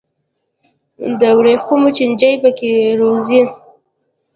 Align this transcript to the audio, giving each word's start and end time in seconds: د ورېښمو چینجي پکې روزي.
د 1.19 1.21
ورېښمو 1.37 1.89
چینجي 1.97 2.31
پکې 2.41 2.71
روزي. 2.99 3.41